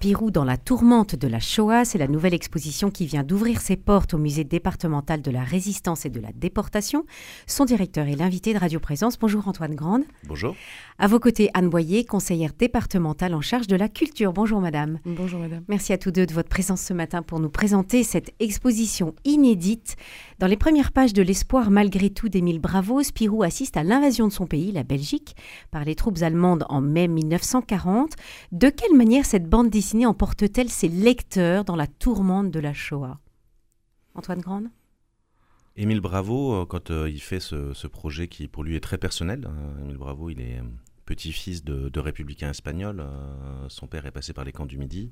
Spirou 0.00 0.30
dans 0.30 0.44
la 0.44 0.56
tourmente 0.56 1.14
de 1.14 1.28
la 1.28 1.40
Shoah, 1.40 1.84
c'est 1.84 1.98
la 1.98 2.08
nouvelle 2.08 2.32
exposition 2.32 2.90
qui 2.90 3.04
vient 3.04 3.22
d'ouvrir 3.22 3.60
ses 3.60 3.76
portes 3.76 4.14
au 4.14 4.16
musée 4.16 4.44
départemental 4.44 5.20
de 5.20 5.30
la 5.30 5.44
résistance 5.44 6.06
et 6.06 6.08
de 6.08 6.20
la 6.20 6.30
déportation. 6.34 7.04
Son 7.46 7.66
directeur 7.66 8.08
est 8.08 8.16
l'invité 8.16 8.54
de 8.54 8.58
Radio 8.58 8.80
Présence. 8.80 9.18
Bonjour 9.18 9.46
Antoine 9.46 9.74
Grande. 9.74 10.04
Bonjour. 10.26 10.56
À 10.98 11.06
vos 11.06 11.20
côtés, 11.20 11.50
Anne 11.52 11.68
Boyer, 11.68 12.06
conseillère 12.06 12.52
départementale 12.58 13.34
en 13.34 13.42
charge 13.42 13.66
de 13.66 13.76
la 13.76 13.90
culture. 13.90 14.32
Bonjour 14.32 14.62
madame. 14.62 15.00
Bonjour 15.04 15.38
madame. 15.38 15.64
Merci 15.68 15.92
à 15.92 15.98
tous 15.98 16.12
deux 16.12 16.24
de 16.24 16.32
votre 16.32 16.48
présence 16.48 16.80
ce 16.80 16.94
matin 16.94 17.20
pour 17.20 17.38
nous 17.38 17.50
présenter 17.50 18.02
cette 18.02 18.32
exposition 18.40 19.14
inédite. 19.26 19.96
Dans 20.40 20.46
les 20.46 20.56
premières 20.56 20.92
pages 20.92 21.12
de 21.12 21.20
L'espoir 21.20 21.70
malgré 21.70 22.08
tout 22.08 22.30
d'Émile 22.30 22.60
Bravo, 22.60 23.02
Spirou 23.02 23.42
assiste 23.42 23.76
à 23.76 23.82
l'invasion 23.82 24.26
de 24.26 24.32
son 24.32 24.46
pays, 24.46 24.72
la 24.72 24.84
Belgique, 24.84 25.36
par 25.70 25.84
les 25.84 25.94
troupes 25.94 26.22
allemandes 26.22 26.64
en 26.70 26.80
mai 26.80 27.08
1940. 27.08 28.14
De 28.50 28.70
quelle 28.70 28.96
manière 28.96 29.26
cette 29.26 29.50
bande 29.50 29.68
dessinée 29.68 30.06
emporte-t-elle 30.06 30.70
ses 30.70 30.88
lecteurs 30.88 31.66
dans 31.66 31.76
la 31.76 31.86
tourmente 31.86 32.50
de 32.50 32.58
la 32.58 32.72
Shoah? 32.72 33.20
Antoine 34.14 34.40
Grande? 34.40 34.68
Émile 35.76 36.00
Bravo, 36.00 36.54
euh, 36.54 36.64
quand 36.64 36.90
euh, 36.90 37.10
il 37.10 37.20
fait 37.20 37.40
ce, 37.40 37.86
projet 37.86 38.26
qui 38.26 38.48
pour 38.48 38.64
lui 38.64 38.76
est 38.76 38.80
très 38.80 38.96
personnel, 38.96 39.46
hein, 39.46 39.82
Émile 39.82 39.98
Bravo, 39.98 40.30
il 40.30 40.40
est 40.40 40.58
euh, 40.60 40.64
petit-fils 41.04 41.64
de, 41.64 41.90
de, 41.90 42.00
républicains 42.00 42.48
espagnols, 42.48 43.04
son 43.68 43.88
père 43.88 44.06
est 44.06 44.10
passé 44.10 44.32
par 44.32 44.44
les 44.44 44.52
camps 44.52 44.64
du 44.64 44.78
Midi, 44.78 45.10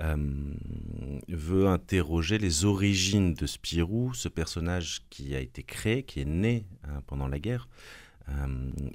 veut 0.00 1.66
interroger 1.68 2.38
les 2.38 2.64
origines 2.64 3.34
de 3.34 3.46
Spirou, 3.46 4.12
ce 4.14 4.28
personnage 4.28 5.02
qui 5.10 5.34
a 5.34 5.40
été 5.40 5.62
créé, 5.62 6.02
qui 6.02 6.20
est 6.20 6.26
né 6.26 6.66
hein, 6.84 7.02
pendant 7.06 7.28
la 7.28 7.38
guerre, 7.38 7.68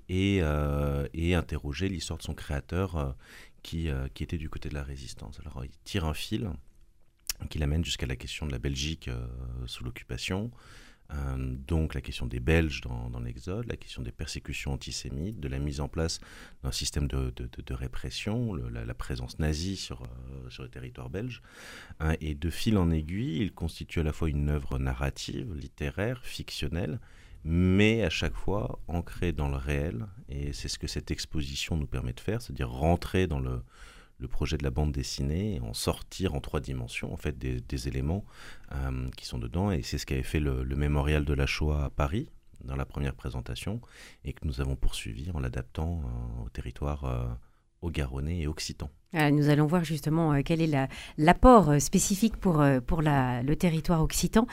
et, 0.10 0.42
et, 1.14 1.36
interroger 1.36 1.88
l'histoire 1.88 2.18
de 2.18 2.24
son 2.24 2.34
créateur 2.34 3.16
qui, 3.62 3.90
était 4.20 4.38
du 4.38 4.50
côté 4.50 4.70
de 4.70 4.74
la 4.74 4.84
résistance. 4.84 5.40
Alors 5.40 5.64
il 5.64 5.72
tire 5.84 6.06
un 6.06 6.14
fil 6.14 6.50
qui 7.50 7.60
l'amène 7.60 7.86
jusqu'à 7.86 8.06
la 8.06 8.16
question 8.16 8.46
de 8.46 8.52
la 8.52 8.60
Belgique 8.60 9.08
euh, 9.08 9.28
sous 9.66 9.84
l'occupation, 9.84 10.52
euh, 11.12 11.56
donc 11.68 11.96
la 11.96 12.02
question 12.02 12.28
des 12.28 12.40
Belges 12.40 12.82
dans, 12.82 13.20
l'Exode, 13.20 13.66
la 13.68 13.78
question 13.78 14.02
des 14.02 14.12
persécutions 14.12 14.74
antisémites, 14.74 15.40
de 15.40 15.48
la 15.48 15.58
mise 15.58 15.82
en 15.82 15.88
place 15.88 16.20
d'un 16.64 16.72
système 16.72 17.08
de, 17.08 17.34
répression, 17.74 18.54
la, 18.54 18.94
présence 18.94 19.40
nazie 19.40 19.76
sur, 19.76 20.04
euh, 20.04 20.50
sur 20.50 20.64
le 20.64 20.70
territoire 20.70 21.10
belge. 21.10 21.42
Hein, 22.00 22.14
et 22.22 22.36
de 22.36 22.50
fil 22.50 22.78
en 22.78 22.92
aiguille, 22.92 23.42
il 23.42 23.54
constitue 23.54 24.02
à 24.02 24.04
la 24.04 24.14
fois 24.14 24.30
une 24.30 24.50
œuvre 24.50 24.78
narrative, 24.78 25.54
littéraire, 25.54 26.24
fictionnelle, 26.24 27.00
mais 27.44 28.04
à 28.04 28.10
chaque 28.10 28.36
fois 28.36 28.80
ancrée 28.88 29.32
dans 29.32 29.50
le 29.50 29.58
réel. 29.58 30.06
Et 30.28 30.54
c'est 30.54 30.68
ce 30.68 30.78
que 30.78 30.88
cette 30.88 31.10
exposition 31.10 31.76
nous 31.76 31.88
permet 31.88 32.14
de 32.14 32.20
faire, 32.20 32.42
c'est-à-dire 32.42 32.70
rentrer 32.70 33.26
dans 33.28 33.40
le 33.40 33.62
le 34.20 34.28
projet 34.28 34.58
de 34.58 34.64
la 34.64 34.70
bande 34.70 34.92
dessinée 34.92 35.60
en 35.62 35.74
sortir 35.74 36.36
en 36.36 36.42
trois 36.42 36.60
dimensions 36.60 37.14
en 37.14 37.18
fait 37.18 37.38
des, 37.38 37.88
éléments 37.88 38.26
euh, 38.74 39.10
qui 39.16 39.26
sont 39.26 39.40
dedans 39.40 39.72
et 39.72 39.82
c'est 39.82 39.98
ce 39.98 40.06
qu'avait 40.06 40.24
fait 40.24 40.40
le, 40.40 40.64
mémorial 40.76 41.26
de 41.26 41.34
la 41.34 41.46
Shoah 41.46 41.86
à 41.86 41.90
Paris 41.90 42.30
dans 42.64 42.76
la 42.76 42.86
première 42.86 43.16
présentation 43.16 43.80
et 44.26 44.34
que 44.34 44.46
nous 44.46 44.60
avons 44.60 44.76
poursuivi 44.76 45.32
en 45.32 45.40
l'adaptant 45.40 46.02
euh, 46.04 46.46
au 46.46 46.50
territoire 46.50 47.06
euh, 47.06 47.26
au 47.82 47.90
Garonnais 47.90 48.40
et 48.40 48.48
occitan. 48.48 48.90
Ah, 49.12 49.32
nous 49.32 49.50
allons 49.50 49.66
voir 49.66 49.84
justement 49.84 50.34
euh, 50.34 50.42
quel 50.46 50.62
est 50.62 50.88
l'apport 51.18 51.72
euh, 51.72 51.80
spécifique 51.80 52.38
pour, 52.38 52.62
euh, 52.62 52.80
pour 52.80 53.02
le 53.02 53.54
territoire 53.56 54.04
occitan. 54.04 54.46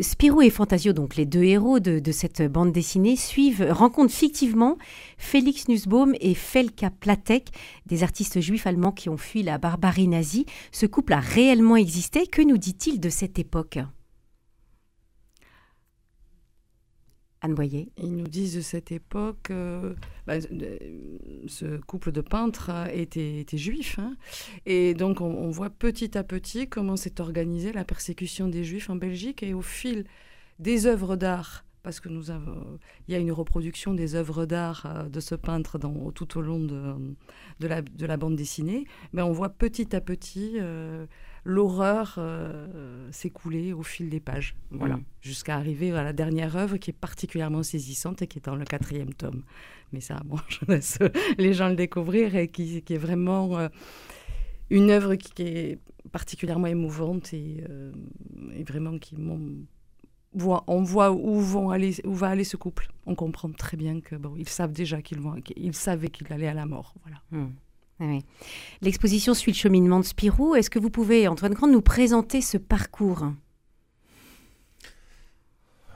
Spirou 0.00 0.40
et 0.40 0.48
Fantasio, 0.48 0.94
donc 0.94 1.16
les 1.16 1.26
deux 1.26 1.42
héros 1.42 1.78
de, 1.78 2.12
cette 2.12 2.42
bande 2.42 2.72
dessinée, 2.72 3.16
suivent, 3.16 3.66
rencontrent 3.70 4.14
fictivement 4.14 4.78
Félix 5.18 5.68
Nussbaum 5.68 6.14
et 6.20 6.34
Felka 6.34 6.88
Platek, 6.88 7.50
des 7.84 8.02
artistes 8.02 8.40
juifs 8.40 8.66
allemands 8.66 8.92
qui 8.92 9.10
ont 9.10 9.18
fui 9.18 9.42
la 9.42 9.58
barbarie 9.58 10.08
nazie. 10.08 10.46
Ce 10.72 10.86
couple 10.86 11.12
a 11.12 11.20
réellement 11.20 11.76
existé. 11.76 12.26
Que 12.26 12.42
nous 12.42 12.56
dit-il 12.56 13.00
de 13.00 13.10
cette 13.10 13.38
époque? 13.38 13.78
Ils 17.42 18.16
nous 18.16 18.26
disent 18.26 18.56
de 18.56 18.60
cette 18.60 18.90
époque, 18.90 19.50
euh, 19.50 19.94
bah, 20.26 20.40
ce 20.40 21.78
couple 21.82 22.10
de 22.10 22.20
peintres 22.20 22.70
était, 22.92 23.40
était 23.40 23.58
juif. 23.58 23.98
Hein. 23.98 24.16
et 24.66 24.94
donc 24.94 25.20
on, 25.20 25.50
voit 25.50 25.70
petit 25.70 26.18
à 26.18 26.24
petit 26.24 26.68
comment 26.68 26.96
s'est 26.96 27.20
organisée 27.20 27.72
la 27.72 27.84
persécution 27.84 28.48
des 28.48 28.64
juifs 28.64 28.90
en 28.90 28.96
Belgique. 28.96 29.42
Et 29.42 29.54
au 29.54 29.62
fil 29.62 30.04
des 30.58 30.86
œuvres 30.86 31.16
d'art, 31.16 31.64
parce 31.84 32.00
que 32.00 32.08
nous 32.08 32.30
avons, 32.30 32.78
il 33.06 33.12
y 33.12 33.14
a 33.14 33.18
une 33.18 33.32
reproduction 33.32 33.94
des 33.94 34.16
œuvres 34.16 34.44
d'art 34.44 34.84
euh, 34.86 35.08
de 35.08 35.20
ce 35.20 35.34
peintre 35.36 35.78
tout 36.14 36.38
au 36.38 36.40
long 36.40 36.58
de, 36.58 37.66
la, 37.66 37.82
de 37.82 38.06
la 38.06 38.16
bande 38.16 38.36
dessinée, 38.36 38.84
mais 39.12 39.22
on 39.22 39.32
voit 39.32 39.50
petit 39.50 39.94
à 39.94 40.00
petit... 40.00 40.54
Euh, 40.56 41.06
l'horreur 41.48 42.16
euh, 42.18 43.08
s'écouler 43.10 43.72
au 43.72 43.82
fil 43.82 44.10
des 44.10 44.20
pages, 44.20 44.54
voilà, 44.70 44.96
mm. 44.98 45.04
jusqu'à 45.22 45.56
arriver 45.56 45.90
à 45.92 46.04
la 46.04 46.12
dernière 46.12 46.56
œuvre 46.56 46.76
qui 46.76 46.90
est 46.90 46.98
particulièrement 47.00 47.62
saisissante 47.62 48.20
et 48.20 48.26
qui 48.26 48.38
est 48.38 48.44
dans 48.44 48.54
le 48.54 48.66
quatrième 48.66 49.14
tome. 49.14 49.42
Mais 49.92 50.00
ça, 50.00 50.20
bon, 50.26 50.36
je 50.48 50.58
laisse 50.68 50.98
les 51.38 51.54
gens 51.54 51.70
le 51.70 51.74
découvrir 51.74 52.36
et 52.36 52.48
qui, 52.48 52.84
est 52.86 52.98
vraiment 52.98 53.58
euh, 53.58 53.68
une 54.68 54.90
œuvre 54.90 55.14
qui, 55.14 55.42
est 55.42 55.78
particulièrement 56.12 56.66
émouvante 56.66 57.32
et, 57.32 57.64
euh, 57.68 57.92
vraiment 58.66 58.98
qui 58.98 59.16
voit, 60.34 60.64
on 60.66 60.82
voit 60.82 61.12
où, 61.12 61.40
vont 61.40 61.70
aller, 61.70 61.94
où 62.04 62.12
va 62.12 62.28
aller 62.28 62.44
ce 62.44 62.58
couple. 62.58 62.90
On 63.06 63.14
comprend 63.14 63.50
très 63.50 63.78
bien 63.78 64.02
que 64.02 64.16
bon, 64.16 64.34
ils 64.36 64.48
savent 64.48 64.72
déjà 64.72 65.00
qu'ils 65.00 65.20
vont, 65.20 65.40
qu'ils 65.40 65.74
savaient 65.74 66.08
qu'il 66.08 66.30
allait 66.30 66.48
à 66.48 66.54
la 66.54 66.66
mort, 66.66 66.94
voilà. 67.02 67.22
Mm. 68.00 68.18
L'exposition 68.82 69.34
suit 69.34 69.52
le 69.52 69.56
cheminement 69.56 70.00
de 70.00 70.04
Spirou. 70.04 70.54
Est-ce 70.54 70.70
que 70.70 70.78
vous 70.78 70.90
pouvez, 70.90 71.28
Antoine 71.28 71.54
Grand, 71.54 71.68
nous 71.68 71.82
présenter 71.82 72.40
ce 72.40 72.58
parcours? 72.58 73.24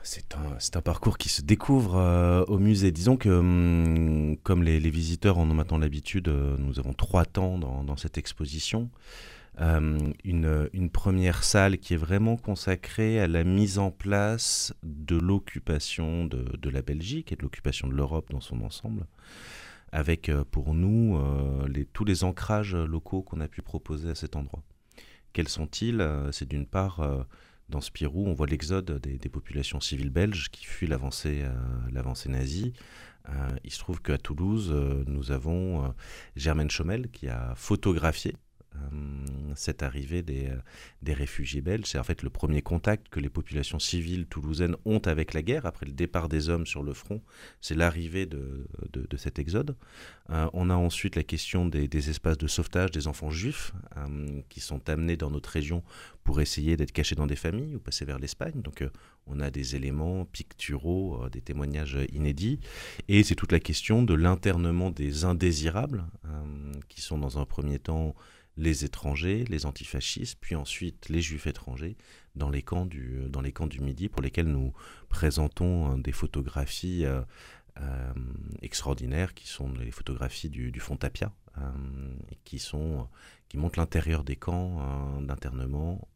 C'est 0.05 0.75
un, 0.75 0.81
parcours 0.81 1.17
qui 1.17 1.29
se 1.29 1.41
découvre 1.41 1.95
euh, 1.95 2.43
au 2.49 2.59
musée. 2.59 2.91
Disons 2.91 3.15
que, 3.15 3.29
hum, 3.29 4.35
comme 4.43 4.61
les, 4.61 4.79
visiteurs 4.89 5.37
en 5.37 5.49
ont 5.49 5.53
maintenant 5.53 5.77
l'habitude, 5.77 6.27
euh, 6.27 6.57
nous 6.59 6.77
avons 6.77 6.93
trois 6.93 7.23
temps 7.23 7.57
dans, 7.57 7.95
cette 7.95 8.17
exposition. 8.17 8.89
Hum, 9.59 10.13
une, 10.25 10.89
première 10.91 11.43
salle 11.43 11.77
qui 11.77 11.93
est 11.93 11.97
vraiment 11.97 12.35
consacrée 12.35 13.21
à 13.21 13.27
la 13.27 13.45
mise 13.45 13.79
en 13.79 13.91
place 13.91 14.73
de 14.83 15.15
l'occupation 15.15 16.25
de, 16.25 16.69
la 16.69 16.81
Belgique 16.81 17.31
et 17.31 17.37
de 17.37 17.41
l'occupation 17.41 17.87
de 17.87 17.93
l'Europe 17.93 18.29
dans 18.29 18.41
son 18.41 18.61
ensemble 18.61 19.05
avec 19.93 20.27
euh, 20.27 20.43
pour 20.43 20.73
nous 20.73 21.17
euh, 21.17 21.85
tous 21.93 22.03
les 22.03 22.23
ancrages 22.23 22.75
locaux 22.75 23.21
qu'on 23.21 23.39
a 23.39 23.47
pu 23.47 23.61
proposer 23.61 24.09
à 24.09 24.15
cet 24.15 24.35
endroit. 24.35 24.63
Quels 25.33 25.47
sont-ils? 25.47 26.01
Euh, 26.01 26.31
C'est 26.31 26.47
d'une 26.47 26.65
part, 26.65 27.25
dans 27.69 27.79
Spirou, 27.79 28.27
on 28.27 28.33
voit 28.33 28.47
l'exode 28.47 28.99
des, 28.99 29.29
populations 29.29 29.79
civiles 29.79 30.09
belges 30.09 30.49
qui 30.49 30.65
fuient 30.65 30.87
l'avancée 30.87 31.45
nazie. 32.27 32.73
il 33.63 33.71
se 33.71 33.79
trouve 33.79 34.01
qu'à 34.01 34.17
Toulouse, 34.17 34.71
nous 35.07 35.31
avons 35.31 35.93
Germaine 36.35 36.69
Chomel 36.69 37.09
qui 37.09 37.29
a 37.29 37.53
photographié 37.55 38.35
cette 39.55 39.83
arrivée 39.83 40.21
des, 40.21 40.47
euh, 40.47 40.57
des 41.01 41.13
réfugiés 41.13 41.61
belges. 41.61 41.85
C'est 41.85 41.99
en 41.99 42.03
fait 42.03 42.23
le 42.23 42.29
premier 42.29 42.61
contact 42.61 43.09
que 43.09 43.19
les 43.19 43.29
populations 43.29 43.79
civiles 43.79 44.25
toulousaines 44.25 44.75
ont 44.85 44.99
avec 44.99 45.33
la 45.33 45.41
guerre, 45.41 45.65
après 45.65 45.85
le 45.85 45.91
départ 45.91 46.29
des 46.29 46.49
hommes 46.49 46.65
sur 46.65 46.83
le 46.83 46.93
front. 46.93 47.21
C'est 47.61 47.75
l'arrivée 47.75 48.25
de, 48.25 48.67
de, 48.91 49.17
cet 49.17 49.39
exode. 49.39 49.75
Euh, 50.29 50.49
on 50.53 50.69
a 50.69 50.75
ensuite 50.75 51.15
la 51.15 51.23
question 51.23 51.65
des, 51.65 52.09
espaces 52.09 52.37
de 52.37 52.47
sauvetage 52.47 52.91
des 52.91 53.07
enfants 53.07 53.29
juifs 53.29 53.71
qui 54.49 54.59
sont 54.59 54.89
amenés 54.89 55.15
dans 55.15 55.29
notre 55.29 55.49
région 55.49 55.83
pour 56.23 56.41
essayer 56.41 56.75
d'être 56.75 56.91
cachés 56.91 57.15
dans 57.15 57.27
des 57.27 57.35
familles 57.35 57.75
ou 57.75 57.79
passer 57.79 58.05
vers 58.05 58.19
l'Espagne. 58.19 58.61
Donc 58.61 58.83
on 59.27 59.39
a 59.39 59.51
des 59.51 59.75
éléments 59.75 60.25
picturaux, 60.25 61.29
des 61.31 61.41
témoignages 61.41 61.97
inédits. 62.11 62.59
Et 63.07 63.23
c'est 63.23 63.35
toute 63.35 63.51
la 63.51 63.59
question 63.59 64.03
de 64.03 64.13
l'internement 64.13 64.89
des 64.89 65.25
indésirables, 65.25 66.03
qui 66.89 67.01
sont 67.01 67.17
dans 67.17 67.39
un 67.39 67.45
premier 67.45 67.79
temps 67.79 68.15
les 68.57 68.85
étrangers, 68.85 69.45
les 69.45 69.65
antifascistes, 69.65 70.37
puis 70.39 70.55
ensuite 70.55 71.09
les 71.09 71.21
juifs 71.21 71.47
étrangers 71.47 71.97
dans 72.35 72.49
les 72.49 72.61
camps 72.61 72.85
du, 72.85 73.25
dans 73.29 73.41
les 73.41 73.51
camps 73.51 73.67
du 73.67 73.79
Midi 73.79 74.09
pour 74.09 74.21
lesquels 74.21 74.47
nous 74.47 74.73
présentons 75.09 75.93
euh, 75.93 75.97
des 75.97 76.11
photographies 76.11 77.05
euh, 77.05 77.21
euh, 77.79 78.13
extraordinaires 78.61 79.33
qui 79.33 79.47
sont 79.47 79.71
les 79.73 79.91
photographies 79.91 80.49
du, 80.49 80.71
du 80.71 80.79
Fontapia, 80.79 81.31
qui, 82.43 82.57
sont, 82.57 83.07
qui 83.47 83.57
montrent 83.57 83.77
l'intérieur 83.77 84.23
des 84.23 84.35
camps 84.35 85.21
d'internement 85.21 86.07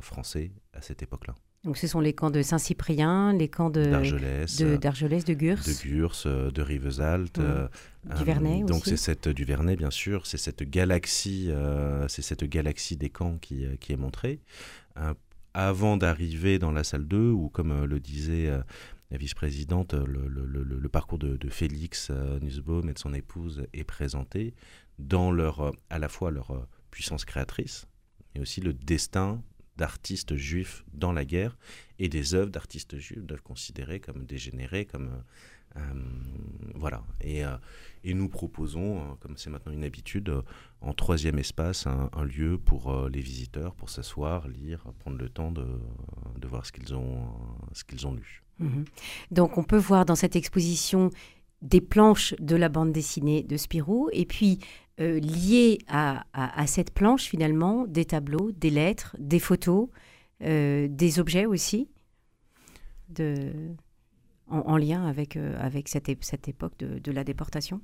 français 0.00 0.52
à 0.72 0.82
cette 0.82 1.02
époque-là. 1.02 1.34
Donc 1.64 1.78
ce 1.78 1.86
sont 1.86 2.00
les 2.00 2.12
camps 2.12 2.30
de 2.30 2.42
Saint-Cyprien, 2.42 3.32
les 3.32 3.48
camps 3.48 3.70
de 3.70 3.86
d'Argelès, 3.86 4.56
de, 4.58 4.76
de 4.76 5.32
Gurs, 5.32 5.60
de 5.64 5.82
Gurs, 5.82 6.22
euh, 6.26 6.50
de 6.50 6.60
Rivesaltes, 6.60 7.38
mmh. 7.38 7.42
euh, 7.42 8.66
donc 8.66 8.84
c'est 8.84 8.98
cette 8.98 9.30
du 9.30 9.44
Vernet 9.44 9.76
bien 9.76 9.90
sûr, 9.90 10.26
c'est 10.26 10.36
cette 10.36 10.62
galaxie, 10.62 11.46
euh, 11.48 12.06
c'est 12.08 12.20
cette 12.20 12.44
galaxie 12.44 12.98
des 12.98 13.08
camps 13.08 13.38
qui, 13.38 13.64
qui 13.80 13.92
est 13.94 13.96
montrée. 13.96 14.40
avant 15.54 15.96
d'arriver 15.96 16.58
dans 16.58 16.70
la 16.70 16.84
salle 16.84 17.06
2, 17.06 17.30
où 17.30 17.48
comme 17.48 17.84
le 17.84 17.98
disait 17.98 18.50
la 19.10 19.16
vice-présidente, 19.16 19.94
le, 19.94 20.28
le, 20.28 20.44
le, 20.44 20.88
parcours 20.90 21.18
de, 21.18 21.38
de 21.38 21.48
Félix 21.48 22.10
Nussbaum 22.42 22.90
et 22.90 22.92
de 22.92 22.98
son 22.98 23.14
épouse 23.14 23.66
est 23.72 23.84
présenté 23.84 24.54
dans 24.98 25.30
leur, 25.30 25.72
à 25.88 25.98
la 25.98 26.10
fois 26.10 26.30
leur 26.30 26.66
puissance 26.90 27.24
créatrice, 27.24 27.86
mais 28.34 28.42
aussi 28.42 28.60
le 28.60 28.74
destin 28.74 29.42
d'artistes 29.76 30.36
juifs 30.36 30.84
dans 30.92 31.12
la 31.12 31.24
guerre 31.24 31.56
et 31.98 32.08
des 32.08 32.34
œuvres 32.34 32.50
d'artistes 32.50 32.98
juifs 32.98 33.24
doivent 33.24 33.42
considérées 33.42 34.00
comme 34.00 34.24
dégénérées, 34.24 34.84
comme 34.84 35.10
euh, 35.76 35.80
voilà. 36.74 37.02
Et, 37.20 37.44
euh, 37.44 37.56
et, 38.04 38.14
nous 38.14 38.28
proposons, 38.28 38.98
euh, 38.98 39.14
comme 39.20 39.36
c'est 39.36 39.50
maintenant 39.50 39.72
une 39.72 39.84
habitude, 39.84 40.32
en 40.80 40.92
troisième 40.92 41.38
espace, 41.38 41.86
un, 41.86 42.24
lieu 42.24 42.58
pour 42.58 43.08
les 43.08 43.20
visiteurs, 43.20 43.74
pour 43.74 43.90
s'asseoir, 43.90 44.48
lire, 44.48 44.84
prendre 45.00 45.18
le 45.18 45.28
temps 45.28 45.50
de, 45.50 45.66
de 46.38 46.46
voir 46.46 46.66
ce 46.66 46.72
qu'ils 46.72 46.94
ont, 46.94 47.28
ce 47.72 48.06
ont 48.06 48.14
lu. 48.14 48.42
Mhm. 48.58 48.84
Donc 49.30 49.58
on 49.58 49.64
peut 49.64 49.78
voir 49.78 50.04
dans 50.04 50.14
cette 50.14 50.36
exposition 50.36 51.10
des 51.62 51.80
planches 51.80 52.34
de 52.38 52.56
la 52.56 52.68
bande 52.68 52.92
dessinée 52.92 53.42
de 53.42 53.56
Spirou, 53.56 54.10
et 54.12 54.26
puis 54.26 54.58
euh, 55.00 55.76
à, 55.88 56.24
à, 56.32 56.66
cette 56.66 56.92
planche 56.92 57.24
finalement 57.24 57.86
des 57.86 58.04
tableaux, 58.04 58.52
des 58.52 58.70
lettres, 58.70 59.16
des 59.18 59.40
photos, 59.40 59.88
euh, 60.42 60.86
des 60.88 61.18
objets 61.18 61.46
aussi, 61.46 61.88
de, 63.08 63.52
en, 64.46 64.76
lien 64.76 65.04
avec, 65.06 65.36
euh, 65.36 65.56
avec 65.58 65.88
cette, 65.88 66.10
cette 66.24 66.46
époque 66.48 66.76
de, 66.78 66.98
de, 67.00 67.12
la 67.12 67.24
déportation 67.24 67.80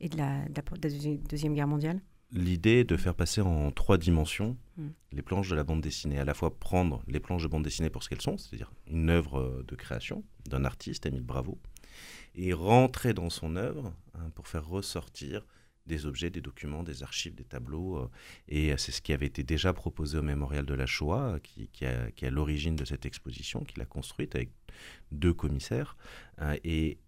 et 0.00 0.08
de 0.08 0.18
la, 0.18 0.46
de 0.48 0.54
la 0.54 1.16
Deuxième 1.28 1.54
Guerre 1.54 1.66
mondiale? 1.66 2.02
L'idée 2.30 2.80
est 2.80 2.84
de 2.84 2.96
faire 2.96 3.14
passer 3.14 3.40
en 3.40 3.70
trois 3.70 3.96
dimensions 3.96 4.56
hmm. 4.76 4.88
les 5.12 5.22
planches 5.22 5.48
de 5.48 5.54
la 5.54 5.64
bande 5.64 5.80
dessinée. 5.80 6.18
À 6.18 6.24
la 6.24 6.34
fois 6.34 6.58
prendre 6.58 7.02
les 7.06 7.20
planches 7.20 7.44
de 7.44 7.48
bande 7.48 7.62
dessinée 7.62 7.88
pour 7.88 8.02
ce 8.02 8.10
qu'elles 8.10 8.20
sont, 8.20 8.36
c'est-à-dire 8.36 8.70
une 8.86 9.08
œuvre 9.08 9.62
de 9.66 9.76
création 9.76 10.24
d'un 10.46 10.66
artiste, 10.66 11.06
Émile 11.06 11.22
Bravo, 11.22 11.58
et 12.34 12.52
rentrer 12.52 13.14
dans 13.14 13.30
son 13.30 13.56
œuvre 13.56 13.94
hein, 14.14 14.30
pour 14.34 14.46
faire 14.48 14.66
ressortir 14.66 15.46
des 15.86 16.06
objets, 16.06 16.30
des 16.30 16.40
documents, 16.40 16.82
des 16.82 17.02
archives, 17.02 17.34
des 17.34 17.44
tableaux. 17.44 17.98
Euh, 17.98 18.10
et 18.48 18.76
c'est 18.78 18.92
ce 18.92 19.02
qui 19.02 19.12
avait 19.12 19.26
été 19.26 19.42
déjà 19.42 19.72
proposé 19.72 20.18
au 20.18 20.22
Mémorial 20.22 20.64
de 20.64 20.74
la 20.74 20.86
Shoah, 20.86 21.38
qui, 21.42 21.68
qui, 21.72 21.84
a, 21.86 22.10
qui 22.12 22.28
l'origine 22.30 22.76
de 22.76 22.84
cette 22.84 23.06
exposition, 23.06 23.64
qui 23.64 23.78
l'a 23.78 23.84
construite 23.84 24.34
avec 24.34 24.50
deux 25.12 25.34
commissaires, 25.34 25.96
euh, 26.40 26.56
et 26.64 26.98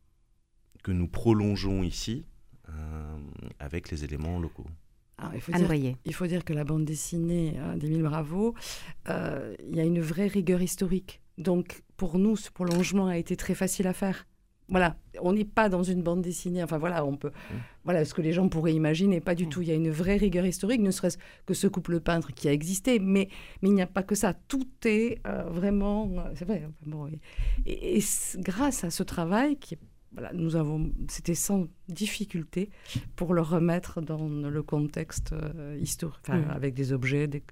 que 0.83 0.93
nous 0.93 1.09
prolongeons 1.09 1.83
ici 1.83 2.27
euh, 2.69 3.19
avec 3.59 3.91
les 3.91 4.05
éléments 4.05 4.39
locaux. 4.39 4.67
il, 5.35 5.41
faut 5.41 5.53
dire, 5.53 5.97
il, 6.05 6.15
faut 6.15 6.27
dire, 6.27 6.45
que 6.45 6.53
la 6.53 6.65
bande 6.65 6.85
dessinée 6.85 7.59
d'Émile 7.77 8.03
Bravo, 8.03 8.55
il 9.09 9.75
y 9.75 9.81
a 9.81 9.85
une 9.85 10.01
vraie 10.01 10.29
rigueur 10.29 10.63
historique. 10.63 11.23
Donc 11.39 11.83
pour 11.97 12.19
nous, 12.19 12.37
ce 12.37 12.51
prolongement 12.51 13.09
a 13.09 13.17
été 13.17 13.37
très 13.37 13.55
facile 13.55 13.87
à 13.87 13.93
faire 13.93 14.27
voilà, 14.69 14.97
on 15.21 15.33
n'est 15.33 15.45
pas 15.45 15.69
dans 15.69 15.83
une 15.83 16.03
bande 16.03 16.23
dessinée. 16.23 16.63
Enfin 16.63 16.79
voilà, 16.79 17.05
on 17.05 17.17
peut, 17.17 17.29
mmh. 17.29 17.55
voilà, 17.85 18.05
ce 18.05 18.15
que 18.15 18.23
les 18.23 18.33
gens 18.33 18.49
pourraient 18.49 18.75
imaginer, 18.75 19.21
pas 19.21 19.35
du 19.35 19.47
mmh. 19.47 19.49
tout. 19.49 19.63
Il 19.63 19.69
y 19.69 19.73
a 19.73 19.75
une 19.75 19.91
vraie 19.91 20.17
rigueur 20.17 20.45
historique, 20.45 20.81
ne 20.81 20.91
serait-ce 20.91 21.19
que 21.47 21.55
ce 21.55 21.67
couple 21.69 22.01
peintre 22.01 22.33
qui 22.33 22.49
a 22.49 22.53
existé, 22.53 22.99
mais 22.99 23.29
mais 23.63 23.69
il 23.69 23.75
n'y 23.75 23.83
a 23.83 23.87
pas 23.87 24.03
que 24.03 24.15
ça. 24.15 24.35
Tout 24.35 24.69
est 24.85 25.21
euh, 25.27 25.45
vraiment, 25.45 26.11
euh, 26.19 26.31
c'est 26.35 26.45
vrai. 26.45 26.69
Bon, 26.85 27.09
et, 27.65 28.01
grâce 28.37 28.85
à 28.85 28.91
ce 28.91 29.03
travail 29.03 29.57
qui 29.57 29.77
voilà, 30.13 30.33
nous 30.33 30.57
avons, 30.57 30.91
c'était 31.09 31.35
sans 31.35 31.67
difficulté 31.89 32.71
pour 33.17 33.35
le 33.35 33.43
remettre 33.43 34.01
dans 34.01 34.27
le 34.29 34.63
contexte 34.63 35.33
euh, 35.33 35.79
historique, 35.81 36.29
mmh. 36.29 36.51
avec 36.51 36.75
des 36.75 36.93
objets, 36.93 37.27
des, 37.27 37.43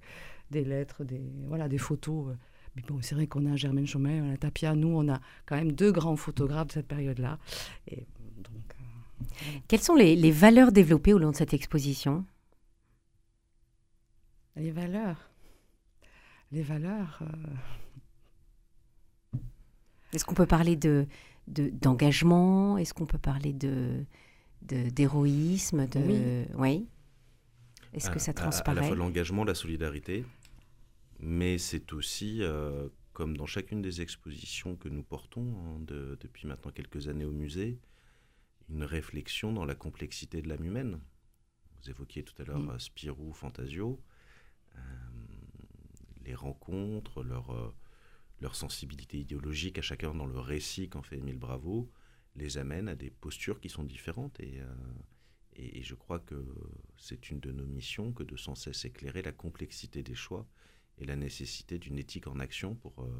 des, 0.50 0.64
lettres, 0.64 1.04
des 1.04 1.20
voilà, 1.46 1.68
des 1.68 1.78
photos 1.78 2.34
bon, 2.82 2.98
c'est 3.00 3.14
vrai 3.14 3.26
qu'on 3.26 3.50
a 3.50 3.56
Germaine 3.56 3.86
Chaumet, 3.86 4.20
on 4.20 4.32
a 4.32 4.36
Tapia, 4.36 4.74
nous, 4.74 4.88
on 4.88 5.08
a 5.08 5.20
quand 5.46 5.56
même 5.56 5.72
deux 5.72 5.92
grands 5.92 6.16
photographes 6.16 6.68
de 6.68 6.72
cette 6.72 6.88
période-là. 6.88 7.38
Et 7.88 8.06
donc, 8.38 8.74
euh, 8.80 9.58
Quelles 9.68 9.80
sont 9.80 9.94
les, 9.94 10.30
valeurs 10.30 10.72
développées 10.72 11.12
au 11.12 11.18
long 11.18 11.30
de 11.30 11.36
cette 11.36 11.54
exposition? 11.54 12.24
Les 14.56 14.70
valeurs? 14.70 15.30
Les 16.52 16.62
valeurs. 16.62 17.20
Euh, 17.22 19.38
Est-ce 20.12 20.24
qu'on 20.24 20.34
peut 20.34 20.46
parler 20.46 20.76
de, 20.76 21.06
d'engagement? 21.46 22.78
Est-ce 22.78 22.94
qu'on 22.94 23.06
peut 23.06 23.18
parler 23.18 23.52
de, 23.52 24.04
d'héroïsme? 24.62 25.86
De... 25.86 26.44
Oui. 26.56 26.86
Est-ce 27.92 28.10
que 28.10 28.18
ça 28.18 28.32
transparaît 28.32 28.78
à, 28.78 28.82
la 28.82 28.86
fois 28.88 28.96
l'engagement, 28.96 29.44
la 29.44 29.54
solidarité, 29.54 30.24
mais 31.24 31.56
c'est 31.56 31.94
aussi, 31.94 32.42
euh, 32.42 32.86
comme 33.14 33.34
dans 33.34 33.46
chacune 33.46 33.80
des 33.80 34.02
expositions 34.02 34.76
que 34.76 34.90
nous 34.90 35.02
portons 35.02 35.56
hein, 35.58 35.80
depuis 36.20 36.46
maintenant 36.46 36.70
quelques 36.70 37.08
années 37.08 37.24
au 37.24 37.32
musée, 37.32 37.80
une 38.68 38.84
réflexion 38.84 39.50
dans 39.50 39.64
la 39.64 39.74
complexité 39.74 40.42
de 40.42 40.48
l'âme 40.50 40.66
humaine. 40.66 41.00
Vous 41.80 41.88
évoquiez 41.88 42.24
tout 42.24 42.34
à 42.42 42.44
l'heure 42.44 42.58
mm. 42.58 42.78
Spirou, 42.78 43.32
Fantasio, 43.32 44.02
euh, 44.76 44.80
les 46.26 46.34
rencontres, 46.34 47.22
leur, 47.22 47.52
euh, 47.52 47.74
leur 48.42 48.54
sensibilité 48.54 49.18
idéologique 49.18 49.78
à 49.78 49.82
chacun 49.82 50.14
dans 50.14 50.26
le 50.26 50.38
récit 50.38 50.90
qu'en 50.90 51.02
fait 51.02 51.16
Émile 51.16 51.38
Bravo, 51.38 51.90
les 52.36 52.58
amène 52.58 52.86
à 52.86 52.96
des 52.96 53.08
postures 53.08 53.60
qui 53.60 53.70
sont 53.70 53.84
différentes. 53.84 54.38
Et, 54.40 54.60
et 55.56 55.82
je 55.82 55.94
crois 55.94 56.18
que 56.18 56.34
c'est 56.98 57.30
une 57.30 57.40
de 57.40 57.50
nos 57.50 57.64
missions 57.64 58.12
que 58.12 58.24
de 58.24 58.36
sans 58.36 58.56
cesse 58.56 58.84
éclairer 58.84 59.22
la 59.22 59.32
complexité 59.32 60.02
des 60.02 60.16
choix 60.16 60.46
et 60.98 61.04
la 61.04 61.16
nécessité 61.16 61.78
d'une 61.78 61.98
éthique 61.98 62.26
en 62.26 62.38
action 62.40 62.74
pour, 62.74 62.94
euh, 62.98 63.10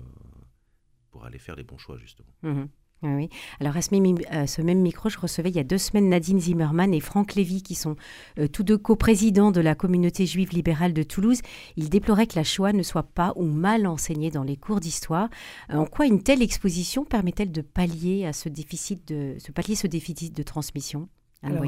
pour 1.10 1.24
aller 1.24 1.38
faire 1.38 1.56
les 1.56 1.64
bons 1.64 1.78
choix, 1.78 1.96
justement. 1.98 2.32
Mhm. 2.42 2.68
Oui. 3.02 3.28
Alors 3.60 3.76
à 3.76 3.82
ce 3.82 3.94
même, 3.94 4.16
ce 4.46 4.62
même, 4.62 4.80
micro, 4.80 5.08
je 5.08 5.18
recevais 5.18 5.50
il 5.50 5.56
y 5.56 5.60
a 5.60 5.64
deux 5.64 5.78
semaines 5.78 6.08
Nadine 6.08 6.40
Zimmerman 6.40 6.94
et 6.94 7.00
Franck 7.00 7.34
Lévy, 7.34 7.62
qui 7.62 7.74
sont 7.74 7.96
euh, 8.38 8.48
tous 8.48 8.62
deux 8.62 8.78
coprésidents 8.78 9.50
de 9.50 9.60
la 9.60 9.74
communauté 9.74 10.26
juive 10.26 10.50
libérale 10.52 10.92
de 10.92 11.02
Toulouse. 11.02 11.40
Ils 11.76 11.90
déploraient 11.90 12.26
que 12.26 12.36
la 12.36 12.44
Shoah 12.44 12.72
ne 12.72 12.82
soit 12.82 13.02
pas 13.02 13.32
ou 13.36 13.44
mal 13.44 13.86
enseignée 13.86 14.30
dans 14.30 14.42
les 14.42 14.56
cours 14.56 14.80
d'histoire. 14.80 15.28
Euh, 15.70 15.76
en 15.76 15.86
quoi 15.86 16.06
une 16.06 16.22
telle 16.22 16.42
exposition 16.42 17.04
permet-elle 17.04 17.52
de 17.52 17.60
pallier 17.60 18.26
à 18.26 18.32
ce 18.32 18.48
déficit 18.48 19.06
de, 19.06 19.36
ce 19.38 19.52
pallier 19.52 19.74
ce 19.74 19.86
déficit 19.86 20.34
de 20.34 20.42
transmission 20.42 21.08
Anne 21.42 21.58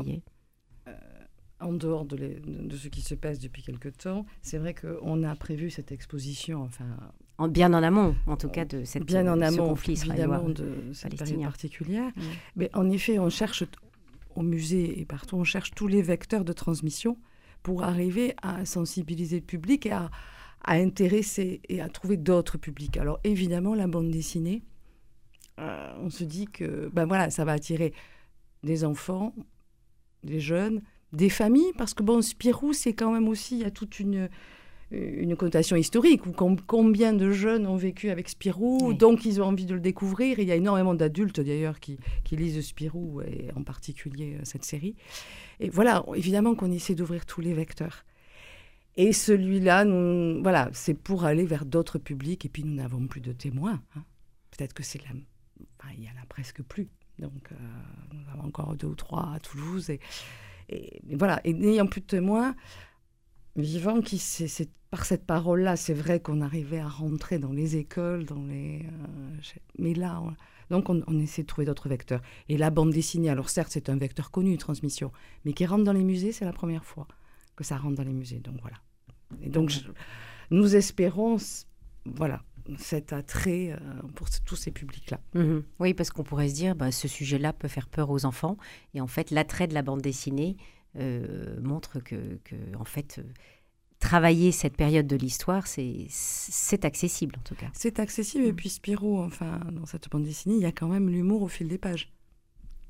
en 1.60 1.72
dehors 1.72 2.04
de, 2.04 2.38
ce 2.76 2.88
qui 2.88 3.00
se 3.00 3.14
passe 3.14 3.38
depuis 3.38 3.62
quelque 3.62 3.88
temps, 3.88 4.26
c'est 4.42 4.58
vrai 4.58 4.74
qu'on 4.74 5.22
a 5.22 5.34
prévu 5.36 5.70
cette 5.70 5.92
exposition, 5.92 6.62
enfin... 6.62 6.86
En, 7.38 7.48
bien 7.48 7.72
en 7.74 7.82
amont, 7.82 8.14
en 8.26 8.36
tout 8.36 8.48
cas, 8.48 8.64
de 8.64 8.84
cette, 8.84 9.04
bien 9.04 9.30
en 9.30 9.42
amont, 9.42 9.68
conflit 9.68 9.92
évidemment, 9.92 10.48
de 10.48 10.92
cette 10.94 11.16
période 11.16 11.42
particulière. 11.42 12.10
Mais 12.56 12.70
en 12.74 12.90
effet, 12.90 13.18
on 13.18 13.28
cherche 13.28 13.62
au 14.34 14.42
musée 14.42 15.00
et 15.00 15.04
partout, 15.04 15.36
on 15.36 15.44
cherche 15.44 15.72
tous 15.72 15.86
les 15.86 16.00
vecteurs 16.00 16.44
de 16.44 16.52
transmission 16.52 17.18
pour 17.62 17.82
arriver 17.82 18.34
à 18.42 18.64
sensibiliser 18.64 19.40
le 19.40 19.44
public 19.44 19.86
et 19.86 19.92
à, 19.92 20.10
intéresser 20.64 21.60
et 21.68 21.80
à 21.80 21.88
trouver 21.88 22.16
d'autres 22.16 22.58
publics. 22.58 22.96
Alors 22.96 23.20
évidemment, 23.22 23.74
la 23.74 23.86
bande 23.86 24.10
dessinée, 24.10 24.62
euh, 25.58 25.92
on 26.00 26.10
se 26.10 26.24
dit 26.24 26.46
que 26.46 26.90
ben 26.92 27.06
voilà, 27.06 27.30
ça 27.30 27.44
va 27.44 27.52
attirer 27.52 27.92
des 28.62 28.84
enfants, 28.84 29.34
des 30.24 30.40
jeunes, 30.40 30.82
des 31.16 31.30
familles, 31.30 31.72
parce 31.76 31.94
que 31.94 32.02
bon, 32.02 32.22
Spirou, 32.22 32.72
c'est 32.72 32.92
quand 32.92 33.10
même 33.12 33.28
aussi, 33.28 33.56
il 33.56 33.62
y 33.62 33.64
a 33.64 33.70
toute 33.70 33.98
une, 33.98 34.28
une 34.92 35.34
connotation 35.34 35.74
historique, 35.76 36.26
où 36.26 36.32
combien 36.32 37.12
de 37.12 37.32
jeunes 37.32 37.66
ont 37.66 37.76
vécu 37.76 38.10
avec 38.10 38.28
Spirou, 38.28 38.92
donc 38.92 39.24
ils 39.24 39.42
ont 39.42 39.46
envie 39.46 39.66
de 39.66 39.74
le 39.74 39.80
découvrir. 39.80 40.38
il 40.38 40.46
y 40.46 40.52
a 40.52 40.56
énormément 40.56 40.94
d'adultes 40.94 41.40
d'ailleurs 41.40 41.80
qui, 41.80 41.98
qui, 42.24 42.36
lisent 42.36 42.60
Spirou, 42.64 43.20
et 43.22 43.48
en 43.56 43.62
particulier 43.62 44.36
euh, 44.36 44.40
cette 44.44 44.64
série. 44.64 44.94
Et 45.58 45.70
voilà, 45.70 46.04
évidemment 46.14 46.54
qu'on 46.54 46.70
essaie 46.70 46.94
d'ouvrir 46.94 47.26
tous 47.26 47.40
les 47.40 47.52
vecteurs. 47.52 48.04
Et 48.96 49.12
celui-là, 49.12 49.84
voilà, 50.42 50.70
c'est 50.72 50.94
pour 50.94 51.24
aller 51.24 51.44
vers 51.44 51.66
d'autres 51.66 51.98
publics, 51.98 52.44
et 52.44 52.48
puis 52.48 52.64
nous 52.64 52.74
n'avons 52.74 53.06
plus 53.06 53.20
de 53.20 53.32
témoins. 53.32 53.82
Hein. 53.96 54.04
Peut-être 54.50 54.72
que 54.72 54.82
c'est 54.82 55.02
là, 55.02 55.10
enfin, 55.78 55.92
il 55.98 56.04
y 56.04 56.08
en 56.08 56.22
a 56.22 56.26
presque 56.28 56.62
plus. 56.62 56.88
Donc, 57.18 57.50
euh, 57.52 57.54
nous 58.12 58.30
avons 58.32 58.48
encore 58.48 58.74
deux 58.74 58.86
ou 58.86 58.94
trois 58.94 59.32
à 59.34 59.40
Toulouse, 59.40 59.90
et 59.90 60.00
et, 60.68 61.00
voilà, 61.16 61.40
et 61.44 61.52
n'ayant 61.52 61.86
plus 61.86 62.00
de 62.00 62.06
témoins 62.06 62.54
vivants, 63.56 64.00
qui, 64.00 64.18
c'est, 64.18 64.68
par 64.90 65.04
cette 65.04 65.24
parole-là, 65.24 65.76
c'est 65.76 65.94
vrai 65.94 66.20
qu'on 66.20 66.40
arrivait 66.40 66.78
à 66.78 66.88
rentrer 66.88 67.38
dans 67.38 67.52
les 67.52 67.76
écoles, 67.76 68.24
dans 68.24 68.44
les. 68.44 68.86
Euh, 68.86 69.58
mais 69.78 69.94
là, 69.94 70.22
donc 70.70 70.88
on, 70.88 71.18
essaie 71.18 71.42
de 71.42 71.46
trouver 71.46 71.66
d'autres 71.66 71.88
vecteurs. 71.88 72.22
Et 72.48 72.56
la 72.56 72.70
bande 72.70 72.90
dessinée, 72.90 73.30
alors 73.30 73.48
certes, 73.48 73.70
c'est 73.72 73.88
un 73.88 73.96
vecteur 73.96 74.30
connu 74.30 74.52
de 74.52 74.60
transmission, 74.60 75.12
mais 75.44 75.52
qui 75.52 75.66
rentre 75.66 75.84
dans 75.84 75.92
les 75.92 76.04
musées, 76.04 76.32
c'est 76.32 76.44
la 76.44 76.52
première 76.52 76.84
fois 76.84 77.06
que 77.56 77.64
ça 77.64 77.76
rentre 77.76 77.96
dans 77.96 78.04
les 78.04 78.12
musées. 78.12 78.40
Donc 78.40 78.56
voilà. 78.60 78.76
Et 79.42 79.48
donc, 79.48 79.72
nous 80.50 80.76
espérons, 80.76 81.36
voilà, 82.04 82.42
cet 82.78 83.12
attrait 83.12 83.72
euh, 83.72 83.78
pour 84.14 84.28
tous 84.44 84.56
ces 84.56 84.70
publics-là. 84.70 85.20
Mhm. 85.34 85.62
Oui, 85.78 85.94
parce 85.94 86.10
qu'on 86.10 86.24
pourrait 86.24 86.48
se 86.48 86.54
dire, 86.54 86.74
bah, 86.74 86.90
ce 86.92 87.08
sujet-là 87.08 87.52
peut 87.52 87.68
faire 87.68 87.88
peur 87.88 88.10
aux 88.10 88.24
enfants. 88.24 88.56
Et 88.94 89.00
en 89.00 89.06
fait, 89.06 89.30
l'attrait 89.30 89.66
de 89.66 89.74
la 89.74 89.82
bande 89.82 90.00
dessinée 90.00 90.56
euh, 90.96 91.60
montre 91.60 92.00
que, 92.00 92.38
en 92.78 92.84
fait, 92.84 93.18
euh, 93.18 93.22
travailler 93.98 94.52
cette 94.52 94.76
période 94.76 95.06
de 95.06 95.16
l'histoire, 95.16 95.66
c'est 95.66 96.84
accessible 96.84 97.36
en 97.38 97.42
tout 97.42 97.54
cas. 97.54 97.68
C'est 97.72 97.98
accessible. 97.98 98.44
Et 98.44 98.52
mhm. 98.52 98.56
puis 98.56 98.68
Spirou, 98.68 99.20
enfin, 99.20 99.60
dans 99.72 99.86
cette 99.86 100.08
bande 100.10 100.24
dessinée, 100.24 100.56
il 100.56 100.62
y 100.62 100.66
a 100.66 100.72
quand 100.72 100.88
même 100.88 101.08
l'humour 101.08 101.42
au 101.42 101.48
fil 101.48 101.68
des 101.68 101.78
pages 101.78 102.12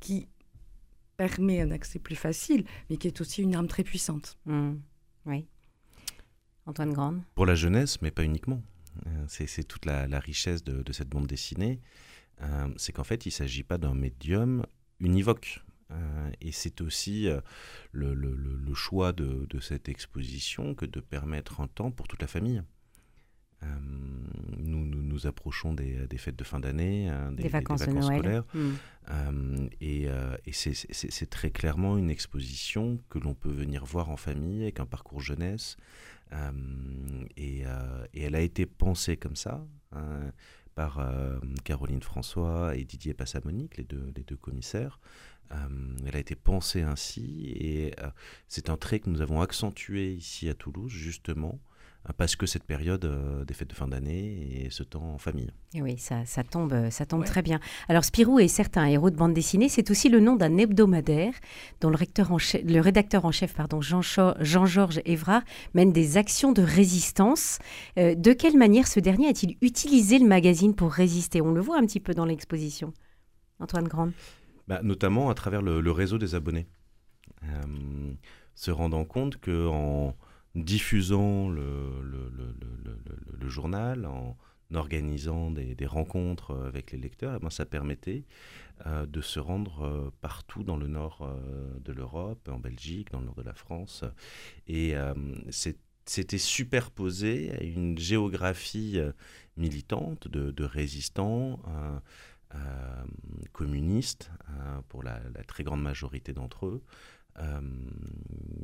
qui 0.00 0.28
permet 1.16 1.60
un 1.60 1.70
accès 1.70 1.98
plus 1.98 2.16
facile, 2.16 2.64
mais 2.90 2.96
qui 2.96 3.06
est 3.06 3.20
aussi 3.20 3.42
une 3.42 3.54
arme 3.54 3.68
très 3.68 3.82
puissante. 3.82 4.38
Mhm. 4.46 4.80
Oui. 5.26 5.46
Antoine 6.66 6.92
Grande? 6.92 7.22
Pour 7.34 7.46
la 7.46 7.54
jeunesse, 7.54 8.02
mais 8.02 8.10
pas 8.10 8.24
uniquement. 8.24 8.60
C'est 9.28 9.64
toute 9.64 9.84
la, 9.86 10.18
richesse 10.18 10.64
de, 10.64 10.92
cette 10.92 11.08
bande 11.08 11.26
dessinée. 11.26 11.80
c'est 12.76 12.92
qu'en 12.92 13.04
fait, 13.04 13.26
il 13.26 13.30
ne 13.30 13.34
s'agit 13.34 13.62
pas 13.62 13.78
d'un 13.78 13.94
médium 13.94 14.64
univoque. 15.00 15.62
et 16.40 16.52
c'est 16.52 16.80
aussi 16.80 17.28
le, 17.92 18.74
choix 18.74 19.12
de, 19.12 19.60
cette 19.60 19.88
exposition 19.88 20.74
que 20.74 20.86
de 20.86 21.00
permettre 21.00 21.60
un 21.60 21.68
temps 21.68 21.90
pour 21.90 22.08
toute 22.08 22.22
la 22.22 22.28
famille. 22.28 22.62
Euh, 25.16 25.20
nous, 25.22 25.26
approchons 25.26 25.74
des, 25.74 26.18
fêtes 26.18 26.36
de 26.36 26.44
fin 26.44 26.60
d'année, 26.60 27.08
hein, 27.08 27.32
des, 27.32 27.48
vacances, 27.48 27.82
scolaires. 27.82 28.44
Hmm. 28.54 28.72
Euh, 29.10 29.68
et, 29.80 30.08
euh, 30.08 30.36
et 30.46 30.52
c'est 30.52 31.30
très 31.30 31.50
clairement 31.50 31.96
une 31.96 32.10
exposition 32.10 32.98
que 33.08 33.18
l'on 33.18 33.34
peut 33.34 33.52
venir 33.52 33.84
voir 33.84 34.10
en 34.10 34.16
famille 34.16 34.62
avec 34.62 34.80
un 34.80 34.86
parcours 34.86 35.20
jeunesse. 35.20 35.76
Et, 37.36 37.60
et, 37.60 38.22
elle 38.22 38.34
a 38.34 38.40
été 38.40 38.66
pensée 38.66 39.16
comme 39.16 39.36
ça 39.36 39.64
hein, 39.92 40.32
par 40.74 41.00
Caroline 41.64 42.02
François 42.02 42.76
et 42.76 42.84
Didier 42.84 43.14
Passamonique, 43.14 43.76
les 43.76 43.84
deux, 43.84 44.12
les 44.16 44.24
deux 44.24 44.36
commissaires. 44.36 44.98
elle 45.50 46.16
a 46.16 46.18
été 46.18 46.34
pensée 46.34 46.82
ainsi 46.82 47.52
et 47.54 47.94
c'est 48.48 48.70
un 48.70 48.76
trait 48.76 48.98
que 48.98 49.08
nous 49.08 49.20
avons 49.20 49.40
accentué 49.40 50.12
ici 50.14 50.48
à 50.48 50.54
Toulouse, 50.54 50.90
justement, 50.90 51.60
parce 52.12 52.36
que 52.36 52.46
cette 52.46 52.64
période 52.64 53.04
euh, 53.04 53.44
des 53.44 53.54
fêtes 53.54 53.70
de 53.70 53.74
fin 53.74 53.88
d'année 53.88 54.64
et 54.64 54.70
ce 54.70 54.82
temps 54.82 55.14
en 55.14 55.18
famille. 55.18 55.50
Et 55.74 55.82
oui, 55.82 55.98
ça, 55.98 56.24
ça 56.24 56.44
tombe, 56.44 56.90
ça 56.90 57.06
tombe 57.06 57.24
très 57.24 57.42
bien. 57.42 57.60
Alors 57.88 58.04
Spirou 58.04 58.38
est 58.38 58.48
certes 58.48 58.76
un 58.76 58.86
héros 58.86 59.10
de 59.10 59.16
bande 59.16 59.34
dessinée, 59.34 59.68
c'est 59.68 59.90
aussi 59.90 60.08
le 60.08 60.20
nom 60.20 60.36
d'un 60.36 60.56
hebdomadaire 60.56 61.32
dont 61.80 61.90
le, 61.90 61.96
recteur 61.96 62.32
en 62.32 62.36
le 62.36 62.80
rédacteur 62.80 63.24
en 63.24 63.32
chef 63.32 63.54
pardon, 63.54 63.80
Jean-Georges 63.80 65.00
Évrard 65.04 65.42
mène 65.74 65.92
des 65.92 66.16
actions 66.16 66.52
de 66.52 66.62
résistance. 66.62 67.58
Euh, 67.98 68.14
de 68.14 68.32
quelle 68.32 68.56
manière 68.56 68.86
ce 68.86 69.00
dernier 69.00 69.28
a-t-il 69.28 69.56
utilisé 69.60 70.18
le 70.18 70.26
magazine 70.26 70.74
pour 70.74 70.92
résister? 70.92 71.40
On 71.40 71.52
le 71.52 71.60
voit 71.60 71.78
un 71.78 71.86
petit 71.86 72.00
peu 72.00 72.14
dans 72.14 72.24
l'exposition. 72.24 72.92
Antoine 73.58 73.88
Grande. 73.88 74.12
Bah, 74.68 74.80
notamment 74.82 75.30
à 75.30 75.34
travers 75.34 75.62
le, 75.62 75.90
réseau 75.90 76.18
des 76.18 76.34
abonnés. 76.34 76.66
Euh, 77.44 78.14
se 78.54 78.70
rendant 78.70 79.04
compte 79.04 79.36
qu'en 79.36 80.14
diffusant 80.56 81.48
le, 81.48 81.64
journal, 83.48 84.06
en 84.06 84.36
organisant 84.74 85.50
des, 85.52 85.86
rencontres 85.86 86.56
avec 86.66 86.90
les 86.90 86.98
lecteurs, 86.98 87.36
eh 87.36 87.38
ben, 87.38 87.50
ça 87.50 87.64
permettait 87.64 88.24
euh, 88.86 89.06
de 89.06 89.20
se 89.20 89.38
rendre 89.38 89.86
euh, 89.86 90.10
partout 90.20 90.62
dans 90.62 90.76
le 90.76 90.86
nord 90.86 91.22
euh, 91.22 91.78
de 91.80 91.92
l'Europe, 91.92 92.48
en 92.48 92.58
Belgique, 92.58 93.10
dans 93.12 93.20
le 93.20 93.26
nord 93.26 93.36
de 93.36 93.42
la 93.42 93.54
France. 93.54 94.04
Et 94.66 94.94
c'était 95.96 96.38
superposé 96.38 97.52
à 97.52 97.62
une 97.62 97.98
géographie 97.98 98.98
militante 99.56 100.28
de, 100.28 100.64
résistants. 100.64 101.60
communistes 103.52 104.30
pour 104.88 105.02
la, 105.02 105.20
très 105.46 105.64
grande 105.64 105.82
majorité 105.82 106.32
d'entre 106.32 106.66
eux, 106.66 106.82
euh, 107.38 107.60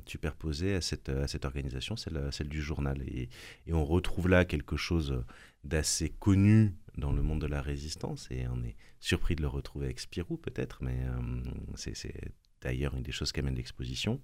superposée 0.06 0.74
à 0.74 0.80
cette, 0.80 1.08
à 1.08 1.28
cette 1.28 1.44
organisation, 1.44 1.96
celle, 1.96 2.28
celle 2.32 2.48
du 2.48 2.62
journal. 2.62 3.02
Et, 3.02 3.28
et, 3.66 3.72
on 3.72 3.84
retrouve 3.84 4.28
là 4.28 4.44
quelque 4.44 4.76
chose 4.76 5.24
d'assez 5.64 6.10
connu 6.10 6.74
dans 6.96 7.12
le 7.12 7.22
monde 7.22 7.40
de 7.40 7.46
la 7.46 7.62
résistance, 7.62 8.28
et 8.30 8.46
on 8.48 8.62
est 8.64 8.76
surpris 9.00 9.36
de 9.36 9.42
le 9.42 9.48
retrouver 9.48 9.86
avec 9.86 10.00
Spirou 10.00 10.36
peut-être, 10.36 10.82
mais 10.82 10.96
euh, 11.04 11.42
c'est 11.74 12.32
d'ailleurs 12.60 12.94
une 12.94 13.02
des 13.02 13.12
choses 13.12 13.32
qu'amène 13.32 13.54
l'exposition, 13.54 14.20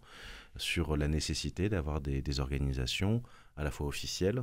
sur 0.56 0.96
la 0.96 1.08
nécessité 1.08 1.68
d'avoir 1.68 2.00
des, 2.00 2.22
des, 2.22 2.40
organisations 2.40 3.22
à 3.56 3.64
la 3.64 3.70
fois 3.70 3.86
officielles, 3.86 4.42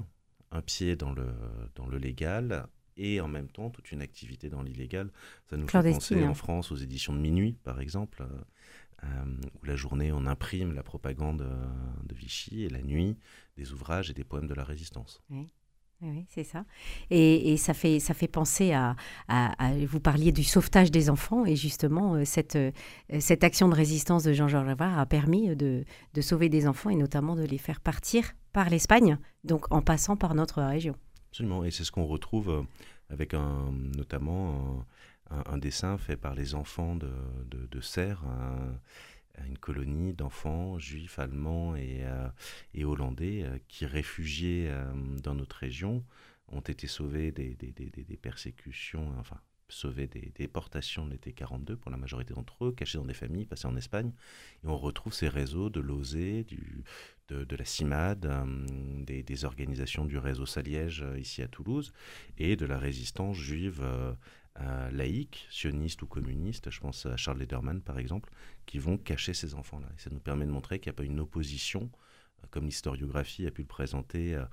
un 0.51 0.61
pied 0.61 0.95
dans 0.95 1.13
le, 1.13 1.27
dans 1.75 1.87
le 1.87 1.97
légal, 1.97 2.67
et 2.97 3.19
en 3.21 3.27
même 3.27 3.49
temps 3.49 3.69
toute 3.69 3.91
une 3.91 4.01
activité 4.01 4.49
dans 4.49 4.61
l'illégal. 4.61 5.11
Ça 5.49 5.57
nous 5.57 5.67
fait 5.67 5.91
penser 5.91 6.23
en 6.23 6.33
France 6.33 6.71
aux 6.71 6.75
éditions 6.75 7.13
de 7.13 7.19
minuit, 7.19 7.57
par 7.63 7.79
exemple, 7.79 8.23
euh, 8.23 8.41
où 9.61 9.65
la 9.65 9.75
journée 9.75 10.11
on 10.11 10.25
imprime 10.25 10.73
la 10.73 10.83
propagande 10.83 11.41
euh, 11.41 11.65
de 12.05 12.15
Vichy 12.15 12.63
et 12.63 12.69
la 12.69 12.81
nuit 12.81 13.17
des 13.57 13.71
ouvrages 13.71 14.09
et 14.09 14.13
des 14.13 14.23
poèmes 14.23 14.47
de 14.47 14.53
la 14.53 14.63
résistance. 14.63 15.21
Oui. 15.29 15.47
Oui, 16.01 16.25
c'est 16.27 16.43
ça. 16.43 16.65
Et, 17.09 17.55
ça, 17.55 17.73
fait, 17.73 18.01
ça 18.01 18.13
fait 18.13 18.27
penser 18.27 18.73
à, 18.73 18.95
Vous 19.87 20.01
parliez 20.01 20.33
du 20.33 20.43
sauvetage 20.43 20.91
des 20.91 21.09
enfants, 21.09 21.45
et 21.45 21.55
justement, 21.55 22.15
euh, 22.15 22.25
cette, 22.25 22.57
cette 23.19 23.45
action 23.45 23.69
de 23.69 23.75
résistance 23.75 24.23
de 24.23 24.33
Jean-Georges 24.33 24.67
Javard 24.67 24.99
a 24.99 25.05
permis 25.05 25.55
de, 25.55 25.85
de, 26.13 26.21
sauver 26.21 26.49
des 26.49 26.67
enfants 26.67 26.89
et 26.89 26.95
notamment 26.95 27.35
de 27.35 27.43
les 27.43 27.57
faire 27.57 27.79
partir 27.79 28.33
par 28.51 28.69
l'Espagne, 28.69 29.17
donc 29.45 29.71
en 29.71 29.81
passant 29.81 30.17
par 30.17 30.35
notre 30.35 30.61
région. 30.61 30.95
Absolument, 31.29 31.63
et 31.63 31.71
c'est 31.71 31.85
ce 31.85 31.93
qu'on 31.93 32.05
retrouve 32.05 32.65
avec 33.09 33.33
un, 33.33 33.71
notamment 33.95 34.85
un, 35.29 35.57
dessin 35.57 35.97
fait 35.97 36.17
par 36.17 36.35
les 36.35 36.55
enfants 36.55 36.95
de, 36.95 37.09
de, 37.49 37.81
Serre, 37.81 38.23
une 39.47 39.57
colonie 39.57 40.13
d'enfants 40.13 40.79
juifs, 40.79 41.19
allemands 41.19 41.75
et, 41.75 42.01
euh, 42.03 42.27
et 42.73 42.85
hollandais 42.85 43.43
euh, 43.43 43.57
qui, 43.67 43.85
réfugiés 43.85 44.67
euh, 44.69 44.85
dans 45.21 45.35
notre 45.35 45.57
région, 45.57 46.03
ont 46.49 46.61
été 46.61 46.87
sauvés 46.87 47.31
des, 47.31 47.55
des, 47.55 47.71
des, 47.71 47.89
des 47.89 48.17
persécutions, 48.17 49.13
enfin 49.19 49.39
sauvés 49.67 50.05
des 50.05 50.31
déportations 50.35 51.07
de 51.07 51.11
l'été 51.11 51.33
42 51.33 51.75
pour 51.75 51.89
la 51.89 51.97
majorité 51.97 52.35
d'entre 52.35 52.65
eux, 52.65 52.71
cachés 52.71 52.99
dans 52.99 53.05
des 53.05 53.15
familles, 53.15 53.47
passés 53.47 53.67
en 53.67 53.75
Espagne. 53.75 54.11
Et 54.63 54.67
on 54.67 54.77
retrouve 54.77 55.11
ces 55.11 55.27
réseaux 55.27 55.71
de 55.71 55.79
l'OSE, 55.79 56.13
de, 56.13 57.43
de, 57.43 57.55
la 57.55 57.65
CIMAD, 57.65 58.31
des, 59.03 59.23
des, 59.23 59.43
organisations 59.43 60.05
du 60.05 60.19
réseau 60.19 60.45
Saliège 60.45 61.03
ici 61.17 61.41
à 61.41 61.47
Toulouse, 61.47 61.93
et 62.37 62.55
de 62.55 62.67
la 62.67 62.77
résistance 62.77 63.37
juive 63.37 63.83
laïcs, 64.91 65.47
sionistes 65.49 66.01
ou 66.01 66.07
communistes, 66.07 66.69
je 66.69 66.79
pense 66.79 67.05
à 67.05 67.17
Charles 67.17 67.39
Lederman 67.39 67.81
par 67.81 67.99
exemple, 67.99 68.31
qui 68.65 68.79
vont 68.79 68.97
cacher 68.97 69.33
ces 69.33 69.55
enfants-là. 69.55 69.87
Et 69.97 69.99
ça 69.99 70.09
nous 70.11 70.19
permet 70.19 70.45
de 70.45 70.51
montrer 70.51 70.79
qu'il 70.79 70.91
n'y 70.91 70.95
a 70.95 70.97
pas 70.97 71.03
une 71.03 71.19
opposition, 71.19 71.89
euh, 72.43 72.47
comme 72.51 72.65
l'historiographie 72.65 73.45
a 73.45 73.51
pu 73.51 73.61
le 73.61 73.67
présenter 73.67 74.35
euh, 74.35 74.45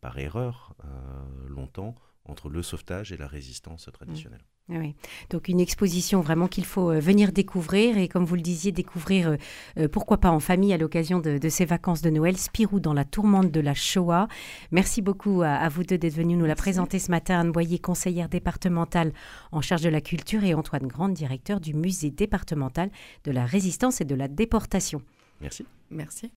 par 0.00 0.18
erreur 0.18 0.74
euh, 0.84 1.48
longtemps, 1.48 1.94
entre 2.24 2.48
le 2.48 2.62
sauvetage 2.62 3.12
et 3.12 3.16
la 3.16 3.28
résistance 3.28 3.88
traditionnelle. 3.92 4.44
Ah 4.44 4.55
oui. 4.68 4.96
Donc 5.30 5.48
une 5.48 5.60
exposition 5.60 6.20
vraiment 6.20 6.48
qu'il 6.48 6.64
faut 6.64 6.90
euh, 6.90 6.98
venir 6.98 7.30
découvrir 7.30 7.98
et 7.98 8.08
comme 8.08 8.24
vous 8.24 8.34
le 8.34 8.40
disiez, 8.40 8.72
découvrir 8.72 9.28
euh, 9.28 9.36
euh, 9.78 9.88
pourquoi 9.88 10.18
pas 10.18 10.30
en 10.30 10.40
famille 10.40 10.72
à 10.72 10.76
l'occasion 10.76 11.20
de, 11.20 11.38
ces 11.48 11.64
vacances 11.64 12.02
de 12.02 12.10
Noël, 12.10 12.36
Spirou 12.36 12.80
dans 12.80 12.92
la 12.92 13.04
tourmente 13.04 13.52
de 13.52 13.60
la 13.60 13.74
Shoah. 13.74 14.26
Merci 14.72 15.02
beaucoup 15.02 15.42
à, 15.42 15.68
vous 15.68 15.84
deux 15.84 15.98
d'être 15.98 16.14
venus 16.14 16.36
nous 16.36 16.46
la 16.46 16.56
présenter 16.56 16.98
ce 16.98 17.12
matin. 17.12 17.38
Anne 17.38 17.52
Boyer, 17.52 17.78
conseillère 17.78 18.28
départementale 18.28 19.12
en 19.52 19.60
charge 19.60 19.82
de 19.82 19.88
la 19.88 20.00
culture 20.00 20.42
et 20.42 20.54
Antoine 20.54 20.88
Grande, 20.88 21.14
directeur 21.14 21.60
du 21.60 21.72
musée 21.72 22.10
départemental 22.10 22.90
de 23.24 23.30
la 23.30 23.46
résistance 23.46 24.00
et 24.00 24.04
de 24.04 24.16
la 24.16 24.26
déportation. 24.26 25.00
Merci. 25.40 25.64
Merci. 25.90 26.32